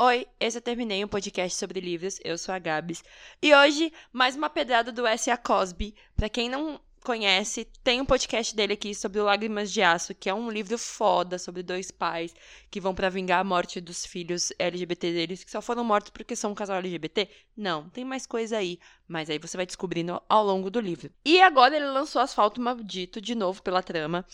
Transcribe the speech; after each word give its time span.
Oi, 0.00 0.28
esse 0.38 0.56
eu 0.56 0.62
terminei 0.62 1.04
um 1.04 1.08
podcast 1.08 1.58
sobre 1.58 1.80
livros. 1.80 2.20
Eu 2.22 2.38
sou 2.38 2.54
a 2.54 2.58
Gabs. 2.60 3.02
E 3.42 3.52
hoje, 3.52 3.92
mais 4.12 4.36
uma 4.36 4.48
pedrada 4.48 4.92
do 4.92 5.04
S.A. 5.04 5.36
Cosby. 5.36 5.92
Pra 6.14 6.28
quem 6.28 6.48
não 6.48 6.80
conhece, 7.02 7.64
tem 7.82 8.00
um 8.00 8.04
podcast 8.04 8.54
dele 8.54 8.74
aqui 8.74 8.94
sobre 8.94 9.20
Lágrimas 9.20 9.72
de 9.72 9.82
Aço, 9.82 10.14
que 10.14 10.30
é 10.30 10.34
um 10.34 10.52
livro 10.52 10.78
foda 10.78 11.36
sobre 11.36 11.64
dois 11.64 11.90
pais 11.90 12.32
que 12.70 12.80
vão 12.80 12.94
para 12.94 13.08
vingar 13.08 13.40
a 13.40 13.44
morte 13.44 13.80
dos 13.80 14.06
filhos 14.06 14.52
LGBT 14.56 15.12
deles, 15.12 15.42
que 15.42 15.50
só 15.50 15.60
foram 15.60 15.82
mortos 15.82 16.10
porque 16.10 16.36
são 16.36 16.52
um 16.52 16.54
casal 16.54 16.76
LGBT. 16.76 17.28
Não, 17.56 17.90
tem 17.90 18.04
mais 18.04 18.24
coisa 18.24 18.56
aí, 18.56 18.78
mas 19.08 19.28
aí 19.28 19.40
você 19.40 19.56
vai 19.56 19.66
descobrindo 19.66 20.22
ao 20.28 20.44
longo 20.44 20.70
do 20.70 20.78
livro. 20.78 21.10
E 21.24 21.40
agora 21.40 21.74
ele 21.74 21.86
lançou 21.86 22.22
Asfalto 22.22 22.60
Maldito 22.60 23.20
de 23.20 23.34
novo 23.34 23.60
pela 23.64 23.82
trama. 23.82 24.24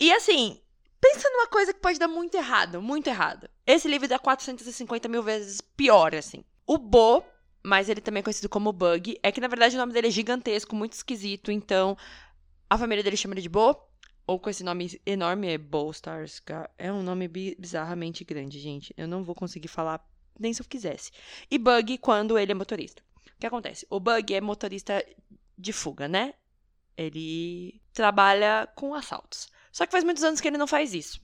E 0.00 0.12
assim, 0.12 0.60
pensa 1.00 1.30
numa 1.30 1.46
coisa 1.46 1.72
que 1.72 1.78
pode 1.78 1.96
dar 1.96 2.08
muito 2.08 2.34
errado, 2.34 2.82
muito 2.82 3.06
errado. 3.06 3.48
Esse 3.66 3.88
livro 3.88 4.06
dá 4.06 4.18
450 4.18 5.08
mil 5.08 5.22
vezes 5.22 5.60
pior, 5.60 6.14
assim. 6.14 6.44
O 6.66 6.78
Bo 6.78 7.24
mas 7.64 7.88
ele 7.88 8.02
também 8.02 8.20
é 8.20 8.22
conhecido 8.22 8.48
como 8.48 8.70
Bug. 8.72 9.18
É 9.22 9.32
que, 9.32 9.40
na 9.40 9.48
verdade, 9.48 9.74
o 9.74 9.78
nome 9.78 9.94
dele 9.94 10.08
é 10.08 10.10
gigantesco, 10.10 10.76
muito 10.76 10.92
esquisito, 10.92 11.50
então 11.50 11.96
a 12.68 12.76
família 12.76 13.02
dele 13.02 13.16
chama 13.16 13.34
ele 13.34 13.40
de 13.40 13.48
Bo, 13.48 13.74
ou 14.26 14.38
com 14.38 14.50
esse 14.50 14.62
nome 14.62 15.00
enorme 15.06 15.48
é 15.48 15.56
Bo 15.56 15.90
Stars. 15.90 16.42
É 16.76 16.92
um 16.92 17.02
nome 17.02 17.26
bizarramente 17.26 18.22
grande, 18.22 18.60
gente. 18.60 18.92
Eu 18.98 19.08
não 19.08 19.24
vou 19.24 19.34
conseguir 19.34 19.68
falar 19.68 20.06
nem 20.38 20.52
se 20.52 20.60
eu 20.60 20.66
quisesse. 20.66 21.10
E 21.50 21.56
Bug 21.56 21.96
quando 21.98 22.38
ele 22.38 22.52
é 22.52 22.54
motorista. 22.54 23.02
O 23.34 23.40
que 23.40 23.46
acontece? 23.46 23.86
O 23.88 23.98
Bug 23.98 24.34
é 24.34 24.40
motorista 24.42 25.04
de 25.56 25.72
fuga, 25.72 26.06
né? 26.06 26.34
Ele 26.96 27.80
trabalha 27.94 28.68
com 28.74 28.94
assaltos. 28.94 29.48
Só 29.72 29.86
que 29.86 29.92
faz 29.92 30.04
muitos 30.04 30.22
anos 30.22 30.40
que 30.40 30.48
ele 30.48 30.58
não 30.58 30.66
faz 30.66 30.92
isso. 30.92 31.20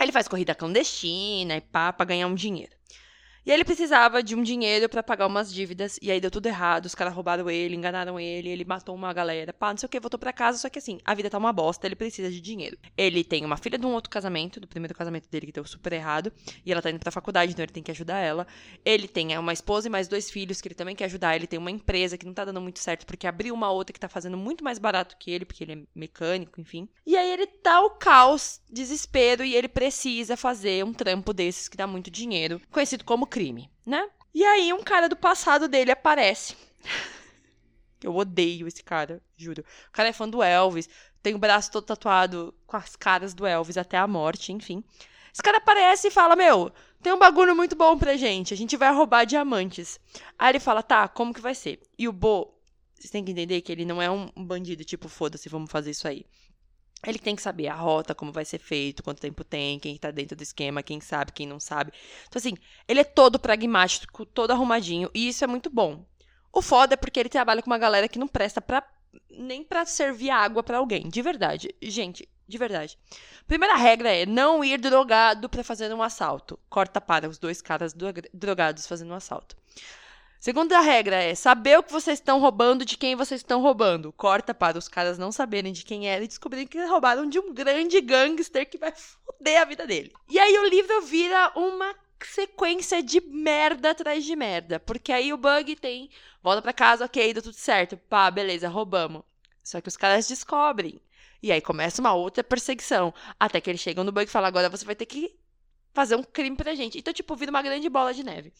Ele 0.00 0.12
faz 0.12 0.28
corrida 0.28 0.54
clandestina 0.54 1.56
e 1.56 1.60
pá, 1.60 1.92
pra 1.92 2.06
ganhar 2.06 2.26
um 2.26 2.34
dinheiro. 2.34 2.72
E 3.46 3.50
ele 3.50 3.64
precisava 3.64 4.22
de 4.22 4.34
um 4.34 4.42
dinheiro 4.42 4.88
para 4.88 5.02
pagar 5.02 5.26
umas 5.26 5.52
dívidas, 5.52 5.98
e 6.00 6.10
aí 6.10 6.20
deu 6.20 6.30
tudo 6.30 6.46
errado, 6.46 6.86
os 6.86 6.94
caras 6.94 7.12
roubaram 7.12 7.50
ele, 7.50 7.76
enganaram 7.76 8.18
ele, 8.18 8.48
ele 8.48 8.64
matou 8.64 8.94
uma 8.94 9.12
galera, 9.12 9.52
pá, 9.52 9.70
não 9.70 9.76
sei 9.76 9.86
o 9.86 9.90
que, 9.90 10.00
voltou 10.00 10.18
para 10.18 10.32
casa, 10.32 10.56
só 10.56 10.70
que 10.70 10.78
assim, 10.78 10.98
a 11.04 11.14
vida 11.14 11.28
tá 11.28 11.36
uma 11.36 11.52
bosta, 11.52 11.86
ele 11.86 11.94
precisa 11.94 12.30
de 12.30 12.40
dinheiro. 12.40 12.78
Ele 12.96 13.22
tem 13.22 13.44
uma 13.44 13.58
filha 13.58 13.76
de 13.76 13.84
um 13.84 13.92
outro 13.92 14.08
casamento, 14.08 14.58
do 14.58 14.66
primeiro 14.66 14.94
casamento 14.94 15.28
dele 15.28 15.46
que 15.46 15.52
deu 15.52 15.64
super 15.66 15.92
errado, 15.92 16.32
e 16.64 16.72
ela 16.72 16.80
tá 16.80 16.90
indo 16.90 16.98
pra 16.98 17.12
faculdade, 17.12 17.52
então 17.52 17.62
ele 17.62 17.72
tem 17.72 17.82
que 17.82 17.90
ajudar 17.90 18.18
ela. 18.18 18.46
Ele 18.84 19.06
tem 19.06 19.36
uma 19.36 19.52
esposa 19.52 19.88
e 19.88 19.90
mais 19.90 20.08
dois 20.08 20.30
filhos 20.30 20.60
que 20.62 20.68
ele 20.68 20.74
também 20.74 20.96
quer 20.96 21.04
ajudar, 21.04 21.36
ele 21.36 21.46
tem 21.46 21.58
uma 21.58 21.70
empresa 21.70 22.16
que 22.16 22.24
não 22.24 22.32
tá 22.32 22.46
dando 22.46 22.60
muito 22.60 22.78
certo, 22.78 23.04
porque 23.04 23.26
abriu 23.26 23.54
uma 23.54 23.70
outra 23.70 23.92
que 23.92 24.00
tá 24.00 24.08
fazendo 24.08 24.38
muito 24.38 24.64
mais 24.64 24.78
barato 24.78 25.16
que 25.18 25.30
ele, 25.30 25.44
porque 25.44 25.64
ele 25.64 25.72
é 25.72 25.78
mecânico, 25.94 26.60
enfim. 26.60 26.88
E 27.06 27.14
aí 27.14 27.30
ele 27.30 27.46
tá 27.46 27.82
o 27.82 27.90
caos, 27.90 28.60
desespero, 28.70 29.44
e 29.44 29.54
ele 29.54 29.68
precisa 29.68 30.34
fazer 30.34 30.82
um 30.82 30.94
trampo 30.94 31.34
desses 31.34 31.68
que 31.68 31.76
dá 31.76 31.86
muito 31.86 32.10
dinheiro, 32.10 32.58
conhecido 32.70 33.04
como 33.04 33.26
crime, 33.34 33.68
né? 33.84 34.08
E 34.32 34.44
aí 34.44 34.72
um 34.72 34.84
cara 34.84 35.08
do 35.08 35.16
passado 35.16 35.66
dele 35.66 35.90
aparece. 35.90 36.54
Eu 38.00 38.14
odeio 38.14 38.68
esse 38.68 38.80
cara, 38.80 39.20
juro. 39.36 39.64
O 39.88 39.90
cara 39.90 40.10
é 40.10 40.12
fã 40.12 40.28
do 40.28 40.40
Elvis, 40.40 40.88
tem 41.20 41.34
o 41.34 41.38
braço 41.38 41.72
todo 41.72 41.84
tatuado 41.84 42.54
com 42.64 42.76
as 42.76 42.94
caras 42.94 43.34
do 43.34 43.44
Elvis 43.44 43.76
até 43.76 43.98
a 43.98 44.06
morte, 44.06 44.52
enfim. 44.52 44.84
Esse 45.32 45.42
cara 45.42 45.56
aparece 45.56 46.06
e 46.06 46.10
fala: 46.12 46.36
Meu, 46.36 46.70
tem 47.02 47.12
um 47.12 47.18
bagulho 47.18 47.56
muito 47.56 47.74
bom 47.74 47.98
pra 47.98 48.16
gente, 48.16 48.54
a 48.54 48.56
gente 48.56 48.76
vai 48.76 48.94
roubar 48.94 49.24
diamantes. 49.24 49.98
Aí 50.38 50.52
ele 50.52 50.60
fala: 50.60 50.80
Tá, 50.80 51.08
como 51.08 51.34
que 51.34 51.40
vai 51.40 51.56
ser? 51.56 51.82
E 51.98 52.06
o 52.06 52.12
Bo, 52.12 52.54
vocês 52.94 53.10
têm 53.10 53.24
que 53.24 53.32
entender 53.32 53.62
que 53.62 53.72
ele 53.72 53.84
não 53.84 54.00
é 54.00 54.08
um 54.08 54.30
bandido, 54.36 54.84
tipo, 54.84 55.08
foda-se, 55.08 55.48
vamos 55.48 55.72
fazer 55.72 55.90
isso 55.90 56.06
aí. 56.06 56.24
Ele 57.06 57.18
tem 57.18 57.36
que 57.36 57.42
saber 57.42 57.68
a 57.68 57.74
rota, 57.74 58.14
como 58.14 58.32
vai 58.32 58.44
ser 58.44 58.58
feito, 58.58 59.02
quanto 59.02 59.20
tempo 59.20 59.44
tem, 59.44 59.78
quem 59.78 59.96
tá 59.96 60.10
dentro 60.10 60.36
do 60.36 60.42
esquema, 60.42 60.82
quem 60.82 61.00
sabe, 61.00 61.32
quem 61.32 61.46
não 61.46 61.60
sabe. 61.60 61.92
Então, 62.26 62.38
assim, 62.38 62.54
ele 62.88 63.00
é 63.00 63.04
todo 63.04 63.38
pragmático, 63.38 64.24
todo 64.26 64.50
arrumadinho, 64.50 65.10
e 65.14 65.28
isso 65.28 65.44
é 65.44 65.46
muito 65.46 65.70
bom. 65.70 66.04
O 66.52 66.62
foda 66.62 66.94
é 66.94 66.96
porque 66.96 67.18
ele 67.18 67.28
trabalha 67.28 67.62
com 67.62 67.70
uma 67.70 67.78
galera 67.78 68.08
que 68.08 68.18
não 68.18 68.28
presta 68.28 68.60
pra, 68.60 68.82
nem 69.30 69.64
para 69.64 69.84
servir 69.84 70.30
água 70.30 70.62
para 70.62 70.78
alguém, 70.78 71.08
de 71.08 71.20
verdade. 71.20 71.74
Gente, 71.82 72.28
de 72.46 72.58
verdade. 72.58 72.98
Primeira 73.46 73.74
regra 73.74 74.10
é 74.14 74.24
não 74.26 74.62
ir 74.64 74.78
drogado 74.78 75.48
para 75.48 75.64
fazer 75.64 75.92
um 75.92 76.02
assalto. 76.02 76.58
Corta 76.68 77.00
para 77.00 77.28
os 77.28 77.38
dois 77.38 77.60
caras 77.60 77.94
drogados 78.32 78.86
fazendo 78.86 79.10
um 79.10 79.16
assalto. 79.16 79.56
Segunda 80.44 80.78
regra 80.78 81.16
é 81.22 81.34
saber 81.34 81.78
o 81.78 81.82
que 81.82 81.90
vocês 81.90 82.18
estão 82.18 82.38
roubando 82.38 82.84
de 82.84 82.98
quem 82.98 83.16
vocês 83.16 83.40
estão 83.40 83.62
roubando. 83.62 84.12
Corta 84.12 84.52
para 84.52 84.76
os 84.76 84.88
caras 84.88 85.16
não 85.16 85.32
saberem 85.32 85.72
de 85.72 85.82
quem 85.82 86.06
era 86.06 86.22
e 86.22 86.28
descobrirem 86.28 86.66
que 86.66 86.78
roubaram 86.84 87.26
de 87.26 87.38
um 87.38 87.54
grande 87.54 87.98
gangster 88.02 88.68
que 88.68 88.76
vai 88.76 88.92
foder 88.92 89.62
a 89.62 89.64
vida 89.64 89.86
dele. 89.86 90.12
E 90.28 90.38
aí 90.38 90.58
o 90.58 90.68
livro 90.68 91.00
vira 91.00 91.50
uma 91.56 91.94
sequência 92.22 93.02
de 93.02 93.22
merda 93.22 93.92
atrás 93.92 94.22
de 94.22 94.36
merda. 94.36 94.78
Porque 94.78 95.12
aí 95.12 95.32
o 95.32 95.38
bug 95.38 95.76
tem. 95.76 96.10
Volta 96.42 96.60
para 96.60 96.74
casa, 96.74 97.06
ok, 97.06 97.32
deu 97.32 97.42
tudo 97.42 97.56
certo. 97.56 97.96
Pá, 97.96 98.30
beleza, 98.30 98.68
roubamos. 98.68 99.22
Só 99.62 99.80
que 99.80 99.88
os 99.88 99.96
caras 99.96 100.28
descobrem. 100.28 101.00
E 101.42 101.50
aí 101.52 101.62
começa 101.62 102.02
uma 102.02 102.12
outra 102.12 102.44
perseguição. 102.44 103.14
Até 103.40 103.62
que 103.62 103.70
eles 103.70 103.80
chegam 103.80 104.04
no 104.04 104.12
bug 104.12 104.26
e 104.26 104.30
falam: 104.30 104.48
agora 104.48 104.68
você 104.68 104.84
vai 104.84 104.94
ter 104.94 105.06
que 105.06 105.34
fazer 105.94 106.16
um 106.16 106.22
crime 106.22 106.54
pra 106.54 106.74
gente. 106.74 106.98
Então, 106.98 107.14
tipo, 107.14 107.34
vira 107.34 107.50
uma 107.50 107.62
grande 107.62 107.88
bola 107.88 108.12
de 108.12 108.22
neve. 108.22 108.52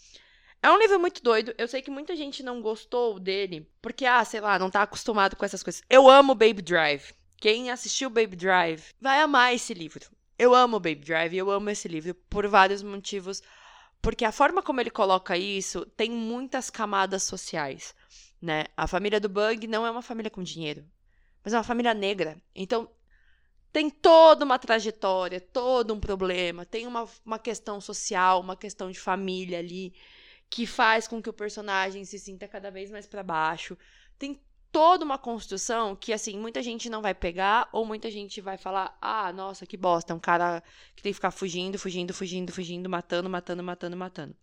É 0.64 0.70
um 0.70 0.78
livro 0.78 0.98
muito 0.98 1.22
doido. 1.22 1.54
Eu 1.58 1.68
sei 1.68 1.82
que 1.82 1.90
muita 1.90 2.16
gente 2.16 2.42
não 2.42 2.62
gostou 2.62 3.20
dele, 3.20 3.70
porque, 3.82 4.06
ah, 4.06 4.24
sei 4.24 4.40
lá, 4.40 4.58
não 4.58 4.70
tá 4.70 4.80
acostumado 4.80 5.36
com 5.36 5.44
essas 5.44 5.62
coisas. 5.62 5.82
Eu 5.90 6.08
amo 6.08 6.34
Baby 6.34 6.62
Drive. 6.62 7.12
Quem 7.36 7.70
assistiu 7.70 8.08
Baby 8.08 8.34
Drive 8.34 8.82
vai 8.98 9.20
amar 9.20 9.54
esse 9.54 9.74
livro. 9.74 10.08
Eu 10.38 10.54
amo 10.54 10.80
Baby 10.80 11.04
Drive, 11.04 11.36
eu 11.36 11.50
amo 11.50 11.68
esse 11.68 11.86
livro 11.86 12.14
por 12.30 12.48
vários 12.48 12.82
motivos. 12.82 13.42
Porque 14.00 14.24
a 14.24 14.32
forma 14.32 14.62
como 14.62 14.80
ele 14.80 14.88
coloca 14.88 15.36
isso 15.36 15.84
tem 15.98 16.10
muitas 16.10 16.70
camadas 16.70 17.24
sociais, 17.24 17.94
né? 18.40 18.64
A 18.74 18.86
família 18.86 19.20
do 19.20 19.28
Bug 19.28 19.66
não 19.66 19.84
é 19.84 19.90
uma 19.90 20.00
família 20.00 20.30
com 20.30 20.42
dinheiro, 20.42 20.82
mas 21.44 21.52
é 21.52 21.58
uma 21.58 21.62
família 21.62 21.92
negra. 21.92 22.40
Então, 22.54 22.88
tem 23.70 23.90
toda 23.90 24.46
uma 24.46 24.58
trajetória, 24.58 25.42
todo 25.42 25.92
um 25.92 26.00
problema, 26.00 26.64
tem 26.64 26.86
uma, 26.86 27.06
uma 27.22 27.38
questão 27.38 27.82
social, 27.82 28.40
uma 28.40 28.56
questão 28.56 28.90
de 28.90 28.98
família 28.98 29.58
ali 29.58 29.92
que 30.50 30.66
faz 30.66 31.08
com 31.08 31.22
que 31.22 31.30
o 31.30 31.32
personagem 31.32 32.04
se 32.04 32.18
sinta 32.18 32.46
cada 32.46 32.70
vez 32.70 32.90
mais 32.90 33.06
para 33.06 33.22
baixo. 33.22 33.76
Tem 34.18 34.40
toda 34.70 35.04
uma 35.04 35.16
construção 35.16 35.94
que, 35.94 36.12
assim, 36.12 36.38
muita 36.38 36.60
gente 36.62 36.90
não 36.90 37.00
vai 37.00 37.14
pegar, 37.14 37.68
ou 37.72 37.86
muita 37.86 38.10
gente 38.10 38.40
vai 38.40 38.58
falar: 38.58 38.96
ah, 39.00 39.32
nossa, 39.32 39.66
que 39.66 39.76
bosta, 39.76 40.12
é 40.12 40.16
um 40.16 40.20
cara 40.20 40.62
que 40.96 41.02
tem 41.02 41.12
que 41.12 41.14
ficar 41.14 41.30
fugindo, 41.30 41.78
fugindo, 41.78 42.12
fugindo, 42.12 42.52
fugindo, 42.52 42.90
matando, 42.90 43.30
matando, 43.30 43.62
matando, 43.62 43.96
matando. 43.96 44.36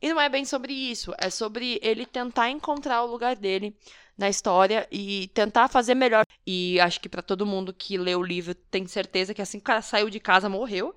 E 0.00 0.08
não 0.08 0.20
é 0.20 0.28
bem 0.28 0.44
sobre 0.44 0.72
isso, 0.72 1.14
é 1.18 1.30
sobre 1.30 1.78
ele 1.82 2.04
tentar 2.04 2.50
encontrar 2.50 3.02
o 3.02 3.10
lugar 3.10 3.36
dele 3.36 3.76
na 4.16 4.28
história 4.28 4.86
e 4.92 5.28
tentar 5.34 5.68
fazer 5.68 5.94
melhor. 5.94 6.24
E 6.46 6.78
acho 6.80 7.00
que 7.00 7.08
para 7.08 7.22
todo 7.22 7.46
mundo 7.46 7.72
que 7.72 7.96
lê 7.96 8.14
o 8.14 8.22
livro 8.22 8.54
tem 8.54 8.86
certeza 8.86 9.34
que 9.34 9.42
assim 9.42 9.58
que 9.58 9.62
o 9.62 9.66
cara 9.66 9.82
saiu 9.82 10.10
de 10.10 10.20
casa 10.20 10.48
morreu, 10.48 10.94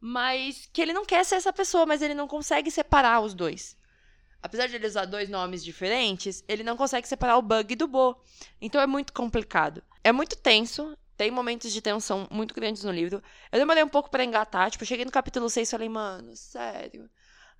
mas 0.00 0.68
que 0.72 0.80
ele 0.80 0.92
não 0.92 1.04
quer 1.04 1.24
ser 1.24 1.36
essa 1.36 1.52
pessoa, 1.52 1.86
mas 1.86 2.02
ele 2.02 2.14
não 2.14 2.28
consegue 2.28 2.70
separar 2.70 3.20
os 3.20 3.34
dois 3.34 3.76
apesar 4.42 4.66
de 4.66 4.76
ele 4.76 4.86
usar 4.86 5.04
dois 5.04 5.28
nomes 5.28 5.64
diferentes, 5.64 6.44
ele 6.48 6.62
não 6.62 6.76
consegue 6.76 7.08
separar 7.08 7.36
o 7.36 7.42
Bug 7.42 7.74
do 7.74 7.88
Bo. 7.88 8.16
Então 8.60 8.80
é 8.80 8.86
muito 8.86 9.12
complicado. 9.12 9.82
É 10.02 10.12
muito 10.12 10.36
tenso, 10.36 10.96
tem 11.16 11.30
momentos 11.30 11.72
de 11.72 11.82
tensão 11.82 12.26
muito 12.30 12.54
grandes 12.54 12.84
no 12.84 12.92
livro. 12.92 13.22
Eu 13.50 13.58
demorei 13.58 13.82
um 13.82 13.88
pouco 13.88 14.10
para 14.10 14.24
engatar, 14.24 14.70
tipo, 14.70 14.84
cheguei 14.84 15.04
no 15.04 15.10
capítulo 15.10 15.50
6 15.50 15.68
e 15.68 15.70
falei, 15.70 15.88
mano, 15.88 16.36
sério. 16.36 17.10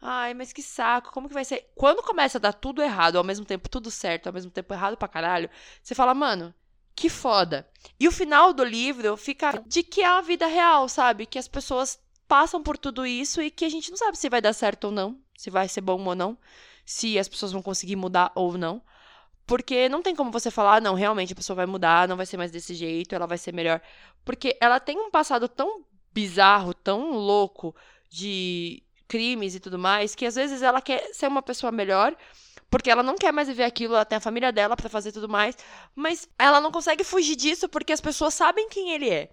Ai, 0.01 0.33
mas 0.33 0.53
que 0.53 0.63
saco, 0.63 1.11
como 1.11 1.27
que 1.27 1.35
vai 1.35 1.45
ser? 1.45 1.73
Quando 1.75 2.03
começa 2.03 2.39
a 2.39 2.41
dar 2.41 2.53
tudo 2.53 2.81
errado, 2.81 3.17
ao 3.17 3.25
mesmo 3.25 3.45
tempo 3.45 3.69
tudo 3.69 3.91
certo, 3.91 4.29
ao 4.29 4.33
mesmo 4.33 4.51
tempo 4.51 4.73
errado 4.73 4.97
pra 4.97 5.09
caralho, 5.09 5.51
você 5.83 5.93
fala, 5.93 6.15
mano, 6.15 6.55
que 6.95 7.09
foda. 7.09 7.69
E 7.99 8.07
o 8.07 8.13
final 8.13 8.53
do 8.53 8.63
livro 8.63 9.17
fica 9.17 9.61
de 9.67 9.83
que 9.83 10.03
é 10.03 10.07
a 10.07 10.21
vida 10.21 10.47
real, 10.47 10.89
sabe? 10.89 11.27
Que 11.27 11.39
as 11.39 11.49
pessoas 11.49 11.99
passam 12.29 12.63
por 12.63 12.79
tudo 12.79 13.07
isso 13.07 13.43
e 13.43 13.51
que 13.51 13.65
a 13.65 13.69
gente 13.69 13.91
não 13.91 13.97
sabe 13.97 14.17
se 14.19 14.29
vai 14.29 14.41
dar 14.41 14.53
certo 14.53 14.85
ou 14.85 14.91
não, 14.91 15.19
se 15.37 15.51
vai 15.51 15.67
ser 15.69 15.81
bom 15.81 16.05
ou 16.05 16.15
não 16.15 16.39
se 16.89 17.19
as 17.19 17.29
pessoas 17.29 17.53
vão 17.53 17.61
conseguir 17.61 17.97
mudar 17.97 18.33
ou 18.35 18.57
não. 18.57 18.81
Porque 19.47 19.91
não 19.91 20.01
tem 20.03 20.17
como 20.17 20.31
você 20.31 20.51
falar, 20.51 20.77
ah, 20.77 20.81
não, 20.81 20.95
realmente 20.95 21.35
a 21.35 21.37
pessoa 21.37 21.55
vai 21.55 21.67
mudar, 21.67 22.09
não 22.09 22.17
vai 22.17 22.25
ser 22.25 22.39
mais 22.39 22.51
desse 22.51 22.75
jeito, 22.75 23.15
ela 23.15 23.27
vai 23.27 23.37
ser 23.37 23.53
melhor. 23.53 23.83
Porque 24.25 24.57
ela 24.59 24.81
tem 24.81 24.99
um 24.99 25.11
passado 25.11 25.47
tão 25.49 25.85
bizarro, 26.15 26.73
tão 26.73 27.13
louco 27.13 27.77
de 28.09 28.83
crimes 29.07 29.55
e 29.55 29.61
tudo 29.61 29.79
mais, 29.79 30.15
que 30.15 30.25
às 30.25 30.35
vezes 30.35 30.63
ela 30.63 30.81
quer 30.81 31.13
ser 31.13 31.29
uma 31.29 31.43
pessoa 31.43 31.71
melhor, 31.71 32.17
porque 32.71 32.91
ela 32.91 33.03
não 33.03 33.17
quer 33.17 33.33
mais 33.33 33.49
viver 33.49 33.65
aquilo, 33.65 33.95
ela 33.95 34.05
tem 34.07 34.17
a 34.17 34.21
família 34.21 34.51
dela 34.51 34.75
para 34.75 34.89
fazer 34.89 35.13
tudo 35.13 35.29
mais, 35.29 35.59
mas 35.95 36.27
ela 36.39 36.59
não 36.59 36.73
consegue 36.73 37.05
fugir 37.05 37.37
disso 37.37 37.69
porque 37.69 37.93
as 37.93 38.01
pessoas 38.01 38.33
sabem 38.33 38.67
quem 38.71 38.93
ele 38.93 39.11
é. 39.11 39.31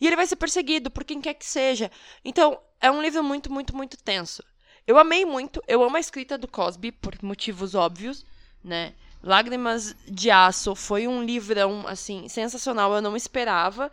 E 0.00 0.06
ele 0.06 0.16
vai 0.16 0.26
ser 0.26 0.36
perseguido 0.36 0.90
por 0.90 1.04
quem 1.04 1.20
quer 1.20 1.34
que 1.34 1.46
seja. 1.46 1.90
Então, 2.24 2.58
é 2.80 2.90
um 2.90 3.02
livro 3.02 3.22
muito, 3.22 3.52
muito, 3.52 3.74
muito 3.74 3.96
tenso. 3.96 4.42
Eu 4.86 4.98
amei 4.98 5.24
muito, 5.24 5.62
eu 5.68 5.82
amo 5.82 5.96
a 5.96 6.00
escrita 6.00 6.38
do 6.38 6.48
Cosby, 6.48 6.92
por 6.92 7.14
motivos 7.22 7.74
óbvios, 7.74 8.24
né? 8.64 8.94
Lágrimas 9.22 9.94
de 10.06 10.30
Aço 10.30 10.74
foi 10.74 11.08
um 11.08 11.22
livrão, 11.22 11.86
assim, 11.86 12.28
sensacional. 12.28 12.94
Eu 12.94 13.02
não 13.02 13.16
esperava 13.16 13.90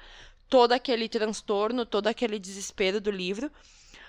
todo 0.49 0.71
aquele 0.71 1.09
transtorno, 1.09 1.85
todo 1.85 2.07
aquele 2.07 2.39
desespero 2.39 3.01
do 3.01 3.11
livro. 3.11 3.51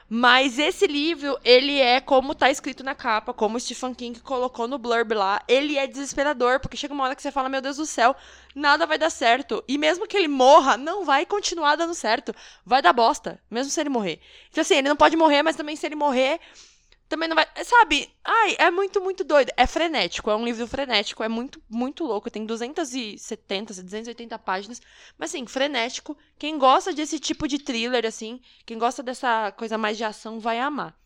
Mas 0.08 0.56
esse 0.58 0.86
livro, 0.86 1.36
ele 1.44 1.80
é 1.80 2.00
como 2.00 2.34
tá 2.34 2.48
escrito 2.48 2.84
na 2.84 2.94
capa, 2.94 3.34
como 3.34 3.56
o 3.56 3.60
Stephen 3.60 3.92
King 3.92 4.20
colocou 4.20 4.68
no 4.68 4.78
blurb 4.78 5.14
lá. 5.14 5.42
Ele 5.48 5.76
é 5.76 5.86
desesperador, 5.86 6.60
porque 6.60 6.76
chega 6.76 6.94
uma 6.94 7.02
hora 7.02 7.16
que 7.16 7.22
você 7.22 7.32
fala, 7.32 7.48
meu 7.48 7.60
Deus 7.60 7.76
do 7.76 7.86
céu, 7.86 8.14
nada 8.54 8.86
vai 8.86 8.98
dar 8.98 9.10
certo. 9.10 9.64
E 9.66 9.76
mesmo 9.76 10.06
que 10.06 10.16
ele 10.16 10.28
morra, 10.28 10.76
não 10.76 11.04
vai 11.04 11.26
continuar 11.26 11.74
dando 11.74 11.94
certo. 11.94 12.32
Vai 12.64 12.80
dar 12.80 12.92
bosta, 12.92 13.40
mesmo 13.50 13.70
se 13.70 13.80
ele 13.80 13.90
morrer. 13.90 14.20
Então, 14.50 14.62
assim, 14.62 14.74
ele 14.76 14.88
não 14.88 14.96
pode 14.96 15.16
morrer, 15.16 15.42
mas 15.42 15.56
também 15.56 15.74
se 15.74 15.84
ele 15.84 15.96
morrer, 15.96 16.38
também 17.08 17.28
não 17.28 17.36
vai. 17.36 17.46
Sabe? 17.64 18.10
Ai, 18.24 18.56
é 18.58 18.70
muito, 18.70 19.00
muito 19.00 19.22
doido. 19.22 19.52
É 19.56 19.66
frenético, 19.66 20.30
é 20.30 20.36
um 20.36 20.44
livro 20.44 20.66
frenético, 20.66 21.22
é 21.22 21.28
muito, 21.28 21.62
muito 21.68 22.04
louco. 22.04 22.30
Tem 22.30 22.44
270, 22.44 23.82
280 23.82 24.38
páginas. 24.38 24.82
Mas, 25.16 25.30
assim, 25.30 25.46
frenético. 25.46 26.16
Quem 26.38 26.58
gosta 26.58 26.92
desse 26.92 27.18
tipo 27.18 27.46
de 27.46 27.58
thriller, 27.58 28.04
assim, 28.04 28.40
quem 28.64 28.78
gosta 28.78 29.02
dessa 29.02 29.52
coisa 29.52 29.78
mais 29.78 29.96
de 29.96 30.04
ação, 30.04 30.40
vai 30.40 30.58
amar. 30.58 30.98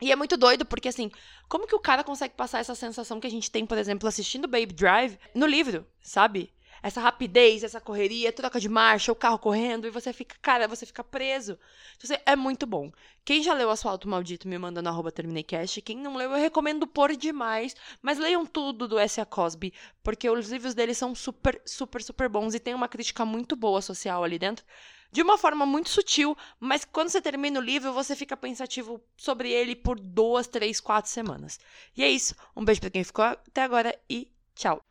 E 0.00 0.12
é 0.12 0.16
muito 0.16 0.36
doido, 0.36 0.64
porque, 0.64 0.88
assim, 0.88 1.10
como 1.48 1.66
que 1.66 1.74
o 1.74 1.80
cara 1.80 2.04
consegue 2.04 2.34
passar 2.34 2.58
essa 2.58 2.74
sensação 2.74 3.20
que 3.20 3.26
a 3.26 3.30
gente 3.30 3.50
tem, 3.50 3.64
por 3.64 3.78
exemplo, 3.78 4.08
assistindo 4.08 4.48
Baby 4.48 4.74
Drive 4.74 5.18
no 5.34 5.46
livro, 5.46 5.86
sabe? 6.02 6.52
Essa 6.82 7.00
rapidez, 7.00 7.64
essa 7.64 7.80
correria, 7.80 8.32
troca 8.32 8.60
de 8.60 8.68
marcha, 8.68 9.12
o 9.12 9.16
carro 9.16 9.38
correndo, 9.38 9.86
e 9.86 9.90
você 9.90 10.12
fica, 10.12 10.36
cara, 10.40 10.68
você 10.68 10.86
fica 10.86 11.02
preso. 11.02 11.58
Então, 11.96 12.16
é 12.24 12.36
muito 12.36 12.66
bom. 12.66 12.90
Quem 13.24 13.42
já 13.42 13.52
leu 13.54 13.70
Asfalto 13.70 14.08
Maldito 14.08 14.46
me 14.46 14.58
manda 14.58 14.80
no 14.80 14.88
arroba 14.88 15.10
TermineiCast. 15.10 15.82
Quem 15.82 15.96
não 15.96 16.16
leu, 16.16 16.30
eu 16.30 16.38
recomendo 16.38 16.86
por 16.86 17.14
demais. 17.16 17.74
Mas 18.00 18.18
leiam 18.18 18.46
tudo 18.46 18.86
do 18.86 18.98
S.A. 18.98 19.26
Cosby, 19.26 19.72
porque 20.02 20.28
os 20.30 20.50
livros 20.50 20.74
dele 20.74 20.94
são 20.94 21.14
super, 21.14 21.60
super, 21.64 22.02
super 22.02 22.28
bons 22.28 22.54
e 22.54 22.60
tem 22.60 22.74
uma 22.74 22.88
crítica 22.88 23.24
muito 23.24 23.56
boa 23.56 23.82
social 23.82 24.22
ali 24.22 24.38
dentro. 24.38 24.64
De 25.10 25.22
uma 25.22 25.38
forma 25.38 25.64
muito 25.64 25.88
sutil, 25.88 26.36
mas 26.60 26.84
quando 26.84 27.08
você 27.08 27.22
termina 27.22 27.58
o 27.58 27.62
livro, 27.62 27.92
você 27.92 28.14
fica 28.14 28.36
pensativo 28.36 29.00
sobre 29.16 29.50
ele 29.50 29.74
por 29.74 29.98
duas, 29.98 30.46
três, 30.46 30.80
quatro 30.80 31.10
semanas. 31.10 31.58
E 31.96 32.02
é 32.02 32.08
isso. 32.08 32.34
Um 32.54 32.64
beijo 32.64 32.80
pra 32.80 32.90
quem 32.90 33.04
ficou 33.04 33.24
até 33.24 33.62
agora 33.62 33.98
e 34.10 34.30
tchau. 34.54 34.82